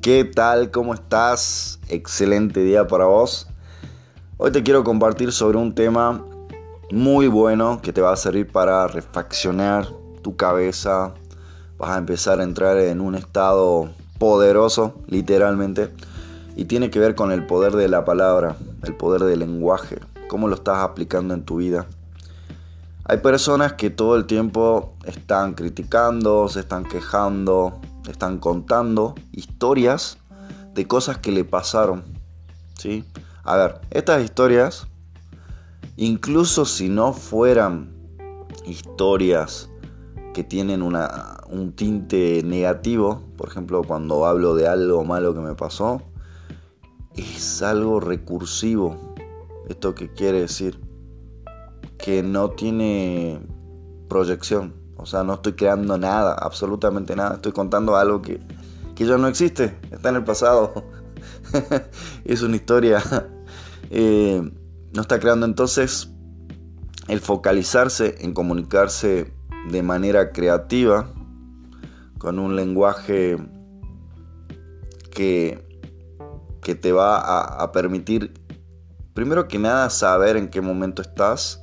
¿Qué 0.00 0.24
tal? 0.24 0.70
¿Cómo 0.70 0.94
estás? 0.94 1.80
Excelente 1.88 2.60
día 2.60 2.86
para 2.86 3.06
vos. 3.06 3.48
Hoy 4.36 4.52
te 4.52 4.62
quiero 4.62 4.84
compartir 4.84 5.32
sobre 5.32 5.58
un 5.58 5.74
tema 5.74 6.24
muy 6.92 7.26
bueno 7.26 7.80
que 7.82 7.92
te 7.92 8.00
va 8.00 8.12
a 8.12 8.16
servir 8.16 8.46
para 8.46 8.86
refaccionar 8.86 9.88
tu 10.22 10.36
cabeza. 10.36 11.14
Vas 11.78 11.90
a 11.90 11.98
empezar 11.98 12.38
a 12.38 12.44
entrar 12.44 12.78
en 12.78 13.00
un 13.00 13.16
estado 13.16 13.90
poderoso, 14.20 14.94
literalmente. 15.08 15.92
Y 16.54 16.66
tiene 16.66 16.90
que 16.90 17.00
ver 17.00 17.16
con 17.16 17.32
el 17.32 17.44
poder 17.44 17.72
de 17.72 17.88
la 17.88 18.04
palabra, 18.04 18.56
el 18.84 18.94
poder 18.94 19.24
del 19.24 19.40
lenguaje, 19.40 19.98
cómo 20.28 20.46
lo 20.46 20.54
estás 20.54 20.78
aplicando 20.78 21.34
en 21.34 21.42
tu 21.42 21.56
vida. 21.56 21.86
Hay 23.04 23.18
personas 23.18 23.72
que 23.72 23.90
todo 23.90 24.14
el 24.14 24.26
tiempo 24.26 24.92
están 25.04 25.54
criticando, 25.54 26.48
se 26.48 26.60
están 26.60 26.84
quejando, 26.84 27.80
están 28.08 28.38
contando 28.38 29.14
historias 29.32 30.18
de 30.74 30.86
cosas 30.86 31.18
que 31.18 31.32
le 31.32 31.44
pasaron. 31.44 32.04
¿sí? 32.78 33.04
A 33.44 33.56
ver, 33.56 33.80
estas 33.90 34.22
historias, 34.22 34.86
incluso 35.96 36.64
si 36.64 36.88
no 36.88 37.12
fueran 37.12 37.92
historias 38.66 39.68
que 40.34 40.44
tienen 40.44 40.82
una, 40.82 41.38
un 41.48 41.72
tinte 41.72 42.42
negativo, 42.44 43.22
por 43.36 43.48
ejemplo, 43.48 43.82
cuando 43.82 44.26
hablo 44.26 44.54
de 44.54 44.68
algo 44.68 45.04
malo 45.04 45.34
que 45.34 45.40
me 45.40 45.54
pasó, 45.54 46.02
es 47.16 47.62
algo 47.62 48.00
recursivo. 48.00 49.14
¿Esto 49.68 49.94
qué 49.94 50.12
quiere 50.12 50.40
decir? 50.40 50.80
Que 51.98 52.22
no 52.22 52.50
tiene 52.50 53.40
proyección. 54.08 54.74
O 54.98 55.06
sea, 55.06 55.22
no 55.22 55.34
estoy 55.34 55.52
creando 55.52 55.96
nada, 55.96 56.34
absolutamente 56.34 57.14
nada. 57.16 57.36
Estoy 57.36 57.52
contando 57.52 57.96
algo 57.96 58.20
que, 58.20 58.40
ya 58.96 59.16
no 59.16 59.28
existe, 59.28 59.78
está 59.90 60.10
en 60.10 60.16
el 60.16 60.24
pasado. 60.24 60.84
es 62.24 62.42
una 62.42 62.56
historia. 62.56 63.02
Eh, 63.90 64.42
no 64.92 65.00
está 65.00 65.18
creando 65.18 65.46
entonces 65.46 66.10
el 67.06 67.20
focalizarse 67.20 68.16
en 68.20 68.34
comunicarse 68.34 69.32
de 69.70 69.82
manera 69.82 70.30
creativa, 70.30 71.10
con 72.18 72.38
un 72.38 72.54
lenguaje 72.54 73.38
que, 75.10 75.64
que 76.60 76.74
te 76.74 76.92
va 76.92 77.40
a 77.40 77.72
permitir, 77.72 78.34
primero 79.14 79.48
que 79.48 79.58
nada, 79.58 79.88
saber 79.88 80.36
en 80.36 80.50
qué 80.50 80.60
momento 80.60 81.00
estás 81.00 81.62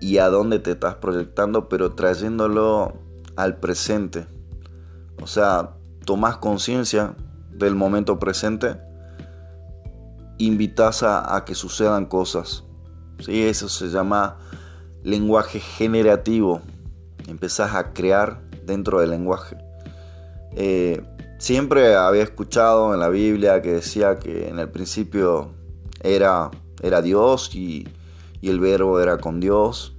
y 0.00 0.18
a 0.18 0.28
dónde 0.28 0.58
te 0.58 0.72
estás 0.72 0.96
proyectando, 0.96 1.68
pero 1.68 1.92
trayéndolo 1.94 2.94
al 3.36 3.56
presente. 3.56 4.26
O 5.22 5.26
sea, 5.26 5.70
tomas 6.04 6.36
conciencia 6.36 7.14
del 7.50 7.74
momento 7.74 8.18
presente, 8.18 8.76
invitas 10.38 11.02
a, 11.02 11.42
que 11.46 11.54
sucedan 11.54 12.06
cosas. 12.06 12.64
¿sí? 13.20 13.44
Eso 13.44 13.68
se 13.68 13.88
llama 13.88 14.38
lenguaje 15.02 15.60
generativo. 15.60 16.60
Empezás 17.26 17.74
a 17.74 17.92
crear 17.92 18.40
dentro 18.66 19.00
del 19.00 19.10
lenguaje. 19.10 19.56
Eh, 20.56 21.02
siempre 21.38 21.94
había 21.94 22.22
escuchado 22.22 22.94
en 22.94 23.00
la 23.00 23.08
Biblia 23.08 23.62
que 23.62 23.72
decía 23.72 24.18
que 24.18 24.48
en 24.48 24.58
el 24.58 24.68
principio 24.68 25.52
era, 26.02 26.50
era 26.82 27.00
Dios 27.00 27.54
y, 27.54 27.88
y 28.44 28.50
el 28.50 28.60
verbo 28.60 29.00
era 29.00 29.16
con 29.16 29.40
Dios. 29.40 29.96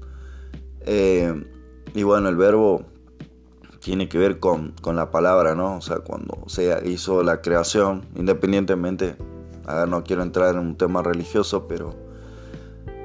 Eh, 0.82 1.34
y 1.96 2.04
bueno, 2.04 2.30
el 2.30 2.36
verbo 2.36 2.86
tiene 3.80 4.08
que 4.08 4.20
ver 4.20 4.40
con, 4.40 4.76
la 4.86 5.10
palabra, 5.10 5.56
¿no? 5.56 5.78
O 5.78 5.82
sea, 5.82 5.98
cuando 5.98 6.44
se 6.46 6.80
hizo 6.88 7.24
la 7.24 7.42
creación, 7.42 8.06
independientemente, 8.14 9.16
a 9.66 9.78
ver, 9.78 9.88
no 9.88 10.04
quiero 10.04 10.22
entrar 10.22 10.54
en 10.54 10.60
un 10.60 10.78
tema 10.78 11.02
religioso, 11.02 11.68
pero 11.68 11.96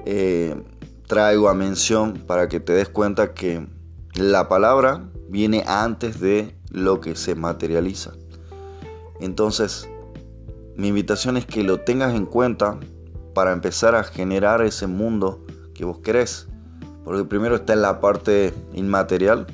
eh, 0.05 0.63
traigo 1.07 1.49
a 1.49 1.55
mención 1.55 2.23
para 2.27 2.47
que 2.51 2.61
te 2.61 2.75
des 2.75 2.91
cuenta 2.91 3.33
que 3.33 3.67
la 4.17 4.47
palabra 4.47 5.09
viene 5.31 5.65
antes 5.67 6.21
de 6.21 6.55
lo 6.71 7.01
que 7.01 7.17
se 7.17 7.35
materializa. 7.35 8.13
Entonces, 9.21 9.89
mi 10.77 10.89
invitación 10.89 11.39
es 11.39 11.47
que 11.47 11.63
lo 11.63 11.81
tengas 11.81 12.15
en 12.15 12.27
cuenta 12.27 12.79
para 13.35 13.53
empezar 13.53 13.95
a 13.95 14.05
generar 14.05 14.63
ese 14.63 14.87
mundo 14.87 15.45
que 15.75 15.85
vos 15.85 15.99
querés. 15.99 16.49
Porque 17.05 17.25
primero 17.25 17.57
está 17.57 17.73
en 17.73 17.83
la 17.83 18.01
parte 18.01 18.55
inmaterial. 18.73 19.47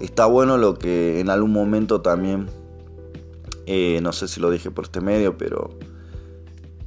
Está 0.00 0.26
bueno 0.26 0.58
lo 0.58 0.78
que 0.78 1.20
en 1.20 1.30
algún 1.30 1.52
momento 1.52 2.02
también, 2.02 2.48
eh, 3.66 4.00
no 4.02 4.12
sé 4.12 4.28
si 4.28 4.40
lo 4.40 4.50
dije 4.50 4.70
por 4.70 4.84
este 4.84 5.00
medio, 5.00 5.38
pero 5.38 5.70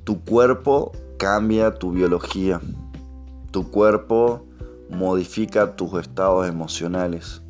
tu 0.03 0.23
cuerpo 0.23 0.91
cambia 1.17 1.75
tu 1.75 1.91
biología. 1.91 2.61
Tu 3.51 3.69
cuerpo 3.69 4.45
modifica 4.89 5.75
tus 5.75 5.93
estados 5.99 6.47
emocionales. 6.47 7.41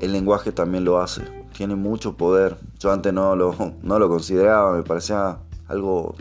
El 0.00 0.12
lenguaje 0.12 0.52
también 0.52 0.84
lo 0.84 1.00
hace. 1.00 1.22
Tiene 1.56 1.74
mucho 1.74 2.16
poder. 2.16 2.56
Yo 2.78 2.92
antes 2.92 3.12
no 3.12 3.34
lo, 3.36 3.54
no 3.82 3.98
lo 3.98 4.08
consideraba, 4.08 4.76
me 4.76 4.82
parecía 4.82 5.38
algo, 5.68 6.14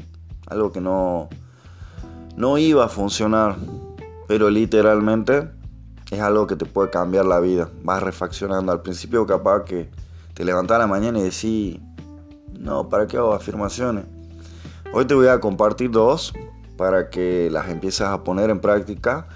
algo 0.53 0.71
que 0.71 0.81
no, 0.81 1.29
no 2.35 2.57
iba 2.57 2.85
a 2.85 2.89
funcionar 2.89 3.57
pero 4.27 4.49
literalmente 4.49 5.49
es 6.11 6.19
algo 6.19 6.47
que 6.47 6.55
te 6.55 6.65
puede 6.65 6.89
cambiar 6.89 7.25
la 7.25 7.39
vida. 7.39 7.69
Vas 7.83 8.01
refaccionando. 8.01 8.71
Al 8.71 8.81
principio 8.81 9.25
capaz 9.25 9.63
que 9.63 9.89
te 10.33 10.45
levantás 10.45 10.77
a 10.77 10.79
la 10.79 10.87
mañana 10.87 11.19
y 11.19 11.23
decís, 11.23 11.79
no, 12.57 12.89
¿para 12.89 13.07
qué 13.07 13.17
hago 13.17 13.33
afirmaciones? 13.33 14.05
Hoy 14.93 15.05
te 15.05 15.13
voy 15.13 15.27
a 15.27 15.39
compartir 15.39 15.91
dos 15.91 16.33
para 16.77 17.09
que 17.09 17.49
las 17.51 17.69
empieces 17.69 18.07
a 18.07 18.23
poner 18.23 18.49
en 18.49 18.59
práctica 18.59 19.27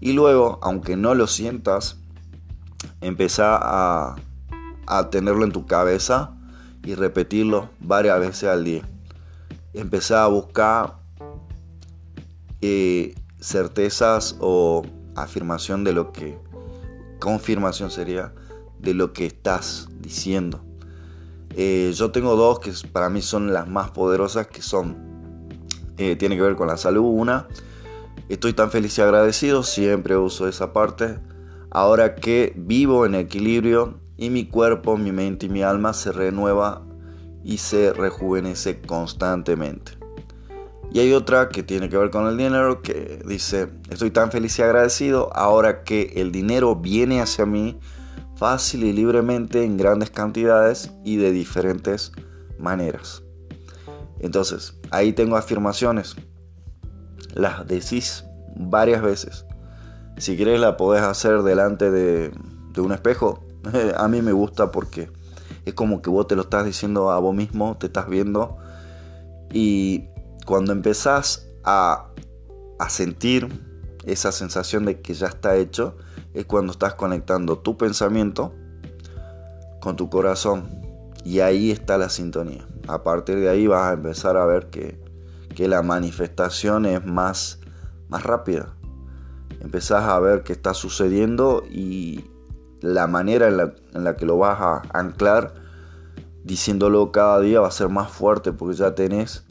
y 0.00 0.12
luego, 0.12 0.58
aunque 0.62 0.96
no 0.96 1.14
lo 1.14 1.26
sientas, 1.26 1.96
empezá 3.00 3.58
a, 3.60 4.16
a 4.86 5.10
tenerlo 5.10 5.44
en 5.44 5.52
tu 5.52 5.66
cabeza 5.66 6.34
y 6.82 6.94
repetirlo 6.94 7.68
varias 7.80 8.18
veces 8.18 8.48
al 8.48 8.64
día. 8.64 8.82
Empezá 9.74 10.24
a 10.24 10.28
buscar 10.28 10.98
eh, 12.60 13.14
certezas 13.40 14.36
o 14.40 14.82
afirmación 15.16 15.82
de 15.84 15.92
lo 15.92 16.12
que, 16.12 16.38
confirmación 17.18 17.90
sería, 17.90 18.34
de 18.78 18.94
lo 18.94 19.12
que 19.12 19.26
estás 19.26 19.88
diciendo. 20.00 20.62
Eh, 21.56 21.92
yo 21.94 22.10
tengo 22.10 22.36
dos 22.36 22.60
que 22.60 22.72
para 22.92 23.10
mí 23.10 23.22
son 23.22 23.52
las 23.52 23.68
más 23.68 23.90
poderosas, 23.90 24.46
que 24.46 24.62
son, 24.62 24.96
eh, 25.98 26.16
tiene 26.16 26.36
que 26.36 26.42
ver 26.42 26.56
con 26.56 26.68
la 26.68 26.76
salud. 26.76 27.04
Una, 27.04 27.48
estoy 28.28 28.52
tan 28.52 28.70
feliz 28.70 28.96
y 28.98 29.02
agradecido, 29.02 29.62
siempre 29.62 30.16
uso 30.16 30.48
esa 30.48 30.72
parte. 30.72 31.18
Ahora 31.70 32.14
que 32.14 32.52
vivo 32.56 33.06
en 33.06 33.14
equilibrio 33.14 34.00
y 34.16 34.30
mi 34.30 34.46
cuerpo, 34.46 34.96
mi 34.96 35.12
mente 35.12 35.46
y 35.46 35.48
mi 35.48 35.62
alma 35.62 35.94
se 35.94 36.12
renueva 36.12 36.82
y 37.44 37.58
se 37.58 37.92
rejuvenece 37.92 38.80
constantemente. 38.80 39.92
Y 40.92 41.00
hay 41.00 41.12
otra 41.14 41.48
que 41.48 41.62
tiene 41.62 41.88
que 41.88 41.96
ver 41.96 42.10
con 42.10 42.26
el 42.26 42.36
dinero 42.36 42.82
que 42.82 43.22
dice, 43.26 43.68
estoy 43.88 44.10
tan 44.10 44.30
feliz 44.30 44.58
y 44.58 44.62
agradecido 44.62 45.34
ahora 45.34 45.84
que 45.84 46.12
el 46.16 46.32
dinero 46.32 46.76
viene 46.76 47.22
hacia 47.22 47.46
mí 47.46 47.78
fácil 48.36 48.84
y 48.84 48.92
libremente 48.92 49.64
en 49.64 49.78
grandes 49.78 50.10
cantidades 50.10 50.92
y 51.02 51.16
de 51.16 51.32
diferentes 51.32 52.12
maneras. 52.58 53.22
Entonces, 54.20 54.78
ahí 54.90 55.12
tengo 55.14 55.36
afirmaciones. 55.36 56.16
Las 57.34 57.66
decís 57.66 58.24
varias 58.54 59.00
veces. 59.00 59.46
Si 60.18 60.36
quieres 60.36 60.60
la 60.60 60.76
podés 60.76 61.02
hacer 61.02 61.42
delante 61.42 61.90
de, 61.90 62.32
de 62.72 62.80
un 62.80 62.92
espejo. 62.92 63.42
a 63.96 64.08
mí 64.08 64.20
me 64.20 64.32
gusta 64.32 64.70
porque 64.70 65.08
es 65.64 65.74
como 65.74 66.02
que 66.02 66.10
vos 66.10 66.26
te 66.26 66.36
lo 66.36 66.42
estás 66.42 66.64
diciendo 66.64 67.10
a 67.10 67.18
vos 67.18 67.34
mismo, 67.34 67.76
te 67.78 67.86
estás 67.86 68.08
viendo 68.08 68.58
y 69.52 70.08
cuando 70.46 70.72
empezás 70.72 71.48
a, 71.64 72.08
sentir 72.88 73.48
esa 74.04 74.32
sensación 74.32 74.84
de 74.84 75.00
que 75.00 75.14
ya 75.14 75.28
está 75.28 75.54
hecho, 75.56 75.96
es 76.34 76.46
cuando 76.46 76.72
estás 76.72 76.94
conectando 76.94 77.58
tu 77.58 77.76
pensamiento 77.76 78.52
con 79.80 79.94
tu 79.94 80.10
corazón. 80.10 80.68
Y 81.24 81.38
ahí 81.38 81.70
está 81.70 81.96
la 81.96 82.08
sintonía. 82.08 82.66
A 82.88 83.04
partir 83.04 83.38
de 83.38 83.48
ahí 83.48 83.68
vas 83.68 83.90
a 83.90 83.92
empezar 83.92 84.36
a 84.36 84.46
ver 84.46 84.68
que, 84.70 85.00
la 85.58 85.82
manifestación 85.82 86.86
es 86.86 87.06
más, 87.06 87.60
más 88.08 88.24
rápida. 88.24 88.74
Empezás 89.60 90.02
a 90.02 90.18
ver 90.18 90.42
qué 90.42 90.52
está 90.52 90.74
sucediendo 90.74 91.62
y 91.70 92.24
la 92.82 93.06
manera 93.06 93.48
en 93.48 93.56
la, 93.56 93.72
en 93.94 94.04
la 94.04 94.16
que 94.16 94.26
lo 94.26 94.36
vas 94.38 94.60
a 94.60 94.82
anclar, 94.92 95.54
diciéndolo 96.44 97.10
cada 97.12 97.40
día, 97.40 97.60
va 97.60 97.68
a 97.68 97.72
ser 97.72 97.88
más 97.88 98.10
fuerte 98.10 98.52
porque 98.52 98.76
ya 98.76 98.94
tenés 98.94 99.44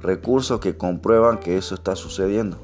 recursos 0.00 0.60
que 0.60 0.76
comprueban 0.76 1.38
que 1.38 1.56
eso 1.56 1.74
está 1.74 1.94
sucediendo. 1.94 2.58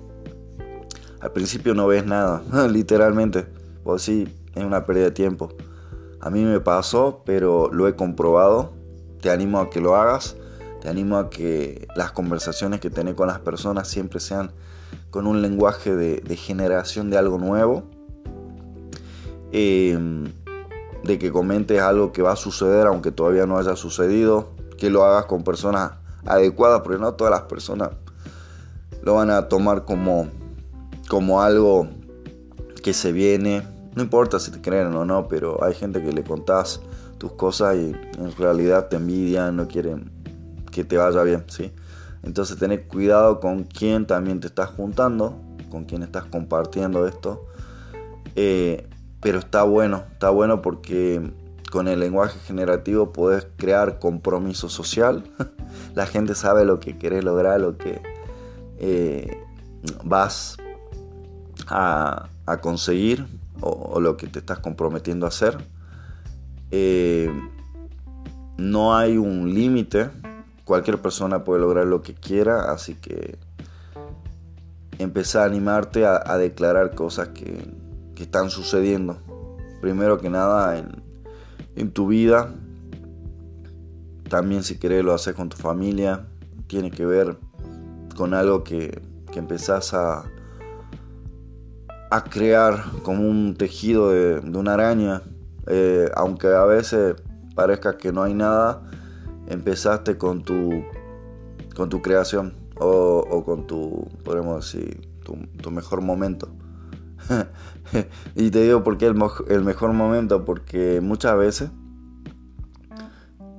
Al 1.20 1.32
principio 1.32 1.74
no 1.74 1.86
ves 1.86 2.04
nada, 2.04 2.42
literalmente. 2.68 3.46
O 3.84 3.98
sí, 3.98 4.28
es 4.54 4.64
una 4.64 4.84
pérdida 4.84 5.06
de 5.06 5.10
tiempo. 5.12 5.50
A 6.20 6.30
mí 6.30 6.42
me 6.42 6.60
pasó, 6.60 7.22
pero 7.24 7.70
lo 7.72 7.86
he 7.88 7.96
comprobado. 7.96 8.72
te 9.20 9.30
animo 9.30 9.58
a 9.58 9.70
que 9.70 9.80
lo 9.80 9.94
hagas, 9.96 10.36
te 10.80 10.88
animo 10.88 11.16
a 11.16 11.30
que 11.30 11.86
las 11.96 12.12
conversaciones 12.12 12.80
que 12.80 12.90
tenés 12.90 13.14
con 13.14 13.28
las 13.28 13.40
personas 13.40 13.88
siempre 13.88 14.20
sean 14.20 14.52
con 15.10 15.26
un 15.26 15.40
lenguaje 15.40 15.96
de, 15.96 16.36
generación 16.36 17.08
de 17.08 17.16
algo 17.16 17.38
nuevo, 17.38 17.84
em, 19.54 20.24
de 21.04 21.18
que 21.18 21.30
comentes 21.30 21.80
algo 21.80 22.10
que 22.10 22.22
va 22.22 22.32
a 22.32 22.36
suceder 22.36 22.88
aunque 22.88 23.12
todavía 23.12 23.46
no 23.46 23.56
haya 23.56 23.76
sucedido, 23.76 24.50
que 24.76 24.90
lo 24.90 25.04
hagas 25.04 25.26
con 25.26 25.44
personas 25.44 25.92
adecuadas, 26.26 26.80
porque 26.80 27.00
no 27.00 27.14
todas 27.14 27.30
las 27.30 27.42
personas 27.42 27.90
lo 29.02 29.14
van 29.14 29.30
a 29.30 29.48
tomar 29.48 29.84
como, 29.84 30.28
como 31.08 31.40
algo 31.40 31.86
que 32.82 32.92
se 32.92 33.12
viene. 33.12 33.62
No 33.94 34.02
importa 34.02 34.40
si 34.40 34.50
te 34.50 34.60
creen 34.60 34.92
o 34.94 35.04
no, 35.04 35.28
pero 35.28 35.62
hay 35.62 35.74
gente 35.74 36.02
que 36.02 36.12
le 36.12 36.24
contás 36.24 36.80
tus 37.18 37.32
cosas 37.32 37.76
y 37.76 37.94
en 38.18 38.36
realidad 38.36 38.88
te 38.88 38.96
envidian, 38.96 39.54
no 39.54 39.68
quieren 39.68 40.10
que 40.72 40.82
te 40.82 40.96
vaya 40.96 41.22
bien, 41.22 41.44
¿sí? 41.46 41.72
Entonces 42.24 42.58
tener 42.58 42.88
cuidado 42.88 43.38
con 43.38 43.62
quién 43.62 44.06
también 44.06 44.40
te 44.40 44.48
estás 44.48 44.70
juntando, 44.70 45.38
con 45.70 45.84
quién 45.84 46.02
estás 46.02 46.24
compartiendo 46.24 47.06
esto. 47.06 47.46
Eh, 48.34 48.88
pero 49.24 49.38
está 49.38 49.62
bueno, 49.62 50.04
está 50.12 50.28
bueno 50.28 50.60
porque 50.60 51.32
con 51.72 51.88
el 51.88 51.98
lenguaje 51.98 52.38
generativo 52.40 53.10
puedes 53.10 53.48
crear 53.56 53.98
compromiso 53.98 54.68
social. 54.68 55.24
La 55.94 56.04
gente 56.04 56.34
sabe 56.34 56.66
lo 56.66 56.78
que 56.78 56.98
querés 56.98 57.24
lograr, 57.24 57.58
lo 57.58 57.78
que 57.78 58.02
eh, 58.76 59.42
vas 60.04 60.58
a, 61.68 62.28
conseguir 62.60 63.26
o, 63.62 63.98
lo 63.98 64.18
que 64.18 64.26
te 64.26 64.40
estás 64.40 64.58
comprometiendo 64.58 65.24
a 65.24 65.30
hacer. 65.30 65.56
Eh, 66.70 67.32
no 68.58 68.94
hay 68.94 69.16
un 69.16 69.54
límite 69.54 70.10
cualquier 70.66 71.00
persona 71.00 71.44
puede 71.44 71.62
lograr 71.62 71.86
lo 71.86 72.02
que 72.02 72.12
quiera, 72.12 72.70
así 72.70 72.94
que 72.94 73.38
empezar 74.98 75.44
a 75.44 75.46
animarte 75.46 76.04
a, 76.04 76.36
declarar 76.36 76.94
cosas 76.94 77.28
que, 77.28 77.83
están 78.22 78.50
sucediendo. 78.50 79.18
Primero 79.80 80.18
que 80.18 80.30
nada 80.30 80.78
en, 80.78 81.90
tu 81.92 82.06
vida, 82.06 82.54
también 84.28 84.62
si 84.62 84.78
querés 84.78 85.04
lo 85.04 85.12
haces 85.12 85.34
con 85.34 85.48
tu 85.48 85.56
familia, 85.56 86.26
tiene 86.66 86.90
que 86.90 87.04
ver 87.04 87.36
con 88.16 88.32
algo 88.32 88.64
que, 88.64 89.02
que 89.32 89.38
empezás 89.38 89.92
a, 89.92 90.24
a 92.10 92.22
crear 92.22 92.84
como 93.02 93.28
un 93.28 93.56
tejido 93.56 94.10
de, 94.10 94.38
una 94.38 94.74
araña, 94.74 95.22
eh, 95.66 96.08
aunque 96.14 96.46
a 96.46 96.64
veces 96.64 97.16
parezca 97.56 97.96
que 97.96 98.12
no 98.12 98.22
hay 98.22 98.34
nada, 98.34 98.82
empezaste 99.48 100.16
con 100.16 100.42
tu, 100.42 100.70
con 101.74 101.88
tu 101.88 102.02
creación 102.02 102.54
o, 102.78 103.42
con 103.44 103.66
tu, 103.66 104.06
podemos 104.24 104.64
decir, 104.64 105.08
tu, 105.24 105.70
mejor 105.70 106.02
momento. 106.02 106.48
y 108.34 108.50
te 108.50 108.62
digo 108.62 108.84
por 108.84 108.98
qué 108.98 109.06
el, 109.06 109.16
el 109.48 109.64
mejor 109.64 109.92
momento, 109.92 110.44
porque 110.44 111.00
muchas 111.00 111.36
veces 111.36 111.70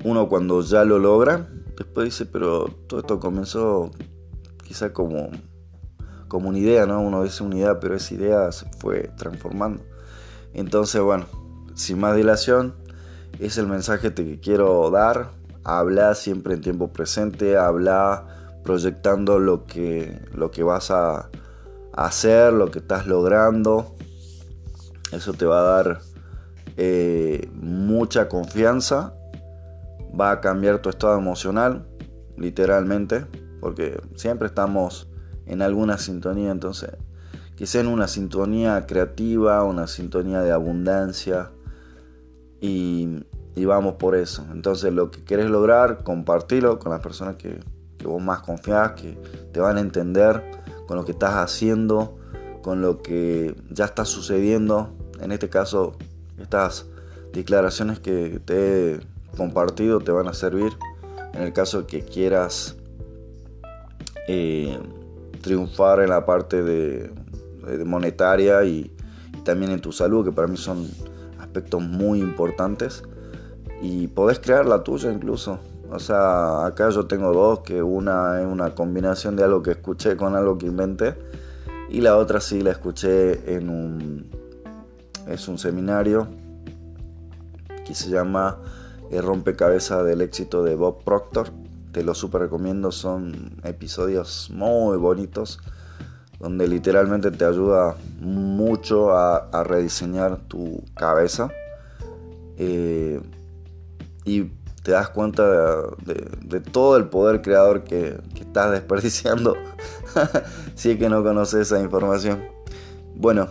uno 0.03 0.29
cuando 0.29 0.62
ya 0.62 0.83
lo 0.83 1.00
logra, 1.00 1.47
después 1.77 2.06
dice, 2.06 2.25
pero 2.25 2.65
todo 2.88 3.00
esto 3.00 3.19
comenzó 3.19 3.91
quizá 4.63 4.94
como, 4.94 5.29
como 6.27 6.50
una 6.50 6.59
idea, 6.59 6.85
¿no? 6.85 7.01
Uno 7.01 7.23
dice 7.23 7.44
una 7.44 7.56
idea, 7.56 7.79
pero 7.79 7.95
esa 7.95 8.13
idea 8.13 8.51
se 8.51 8.67
fue 8.79 9.09
transformando. 9.17 9.83
Entonces, 10.53 11.01
bueno, 11.01 11.25
sin 11.73 12.00
más 12.00 12.15
dilación, 12.15 12.75
es 13.39 13.57
el 13.57 13.68
mensaje 13.68 14.13
que 14.13 14.39
quiero 14.39 14.89
dar 14.91 15.31
habla 15.65 16.13
siempre 16.13 16.53
en 16.53 16.61
tiempo 16.61 16.94
presente, 16.94 17.57
habla 17.57 18.23
proyectando 18.63 19.39
lo 19.39 19.65
que, 19.65 20.18
lo 20.33 20.51
que 20.51 20.63
vas 20.63 20.91
a 20.91 21.29
hacer, 21.95 22.53
lo 22.53 22.71
que 22.71 22.80
estás 22.80 23.07
logrando. 23.07 23.95
Eso 25.12 25.33
te 25.33 25.45
va 25.45 25.59
a 25.59 25.63
dar 25.63 26.01
eh, 26.77 27.50
mucha 27.53 28.27
confianza, 28.27 29.13
va 30.19 30.31
a 30.31 30.42
cambiar 30.42 30.80
tu 30.80 30.89
estado 30.89 31.18
emocional, 31.18 31.88
literalmente, 32.38 33.25
porque 33.62 34.01
siempre 34.15 34.47
estamos 34.47 35.07
en 35.45 35.62
alguna 35.62 35.97
sintonía, 35.97 36.51
entonces 36.51 36.92
sea 37.63 37.81
en 37.81 37.88
una 37.88 38.07
sintonía 38.07 38.86
creativa, 38.86 39.63
una 39.63 39.88
sintonía 39.88 40.42
de 40.42 40.51
abundancia 40.51 41.51
y 42.59 43.24
vamos 43.63 43.94
por 43.94 44.15
eso. 44.15 44.45
Entonces 44.51 44.92
lo 44.92 45.12
que 45.12 45.24
quieres 45.24 45.50
lograr, 45.50 46.03
compartirlo 46.03 46.80
con 46.80 46.92
las 46.92 47.00
personas 47.00 47.36
que, 47.38 47.59
vos 48.03 48.21
más 48.21 48.42
confías, 48.42 48.92
que 48.92 49.18
te 49.51 49.59
van 49.59 49.77
a 49.77 49.80
entender 49.80 50.44
con 50.87 50.97
lo 50.97 51.05
que 51.05 51.11
estás 51.11 51.35
haciendo, 51.35 52.17
con 52.61 52.81
lo 52.81 53.01
que 53.01 53.55
ya 53.69 53.85
está 53.85 54.05
sucediendo. 54.05 54.89
En 55.21 55.31
este 55.31 55.49
caso, 55.49 55.93
estas 56.39 56.85
declaraciones 57.33 57.99
que 57.99 58.39
te 58.43 58.93
he 58.93 58.99
compartido 59.37 59.99
te 59.99 60.11
van 60.11 60.27
a 60.27 60.33
servir 60.33 60.73
en 61.33 61.41
el 61.43 61.53
caso 61.53 61.85
que 61.85 62.01
quieras 62.01 62.77
eh, 64.27 64.79
triunfar 65.41 65.99
en 65.99 66.09
la 66.09 66.25
parte 66.25 66.63
de, 66.63 67.11
monetaria 67.85 68.63
y, 68.63 68.91
y, 69.33 69.37
también 69.43 69.71
en 69.71 69.81
tu 69.81 69.91
salud, 69.91 70.23
que 70.23 70.31
para 70.31 70.47
mí 70.47 70.55
son 70.55 70.87
aspectos 71.39 71.81
muy 71.81 72.19
importantes 72.19 73.03
y 73.81 74.07
podés 74.07 74.39
crear 74.39 74.65
la 74.65 74.83
tuya 74.83 75.11
incluso. 75.11 75.59
O 75.95 76.00
sea, 76.00 76.65
acá 76.65 76.89
yo 76.89 77.07
tengo 77.07 77.31
dos, 77.31 77.59
que 77.59 77.81
una 77.81 78.42
es 78.42 78.45
una 78.45 78.75
combinación 78.75 79.36
de 79.36 79.44
algo 79.44 79.63
que 79.63 79.71
escuché 79.71 80.18
con 80.18 80.36
algo 80.36 80.57
que 80.57 80.65
inventé 80.65 81.15
y 81.89 82.01
la 82.01 82.18
otra 82.18 82.42
sí 82.42 82.62
la 82.62 82.71
escuché 82.71 83.56
en 83.56 83.69
un 83.69 84.30
es 85.27 85.47
un 85.47 85.57
seminario 85.57 86.27
que 87.86 87.95
se 87.95 88.09
llama 88.09 88.57
El 89.09 89.24
rompecabezas 89.24 90.03
del 90.06 90.21
éxito 90.21 90.63
de 90.63 90.75
Bob 90.75 91.03
Proctor. 91.03 91.50
Te 91.92 92.03
lo 92.03 92.13
super 92.13 92.42
recomiendo, 92.42 92.92
son 92.92 93.53
episodios 93.63 94.50
muy 94.53 94.97
bonitos 94.97 95.59
donde 96.39 96.68
literalmente 96.68 97.31
te 97.31 97.45
ayuda 97.45 97.95
mucho 98.19 99.18
a, 99.18 99.63
rediseñar 99.63 100.38
tu 100.47 100.83
cabeza. 100.94 101.50
Eh, 102.57 103.21
y 104.25 104.52
te 104.85 104.92
das 104.92 105.09
cuenta 105.09 105.44
de, 106.04 106.59
todo 106.59 106.95
el 106.95 107.06
poder 107.06 107.42
creador 107.42 107.83
que, 107.83 108.19
que 108.35 108.42
estás 108.42 108.71
desperdiciando 108.77 109.56
si 110.75 110.92
es 110.92 110.99
que 110.99 111.09
no 111.09 111.23
conoces 111.23 111.71
esa 111.71 111.81
información. 111.81 112.45
Bueno, 113.15 113.49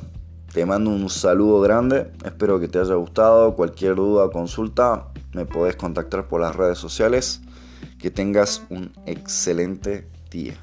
te 0.53 0.65
mando 0.65 0.91
un 0.91 1.11
saludo 1.11 1.61
grande, 1.61 2.13
espero 2.25 2.61
que 2.61 2.69
te 2.69 2.79
haya 2.79 2.95
gustado. 2.95 3.57
Cualquier 3.57 3.97
duda 3.97 4.27
o 4.27 4.31
consulta 4.31 5.09
me 5.33 5.45
podés 5.45 5.75
contactar 5.75 6.29
por 6.29 6.41
las 6.41 6.55
redes 6.55 6.79
sociales. 6.79 7.41
Que 7.99 8.13
tengas 8.13 8.63
un 8.71 8.93
excelente 9.05 10.07
día. 10.31 10.57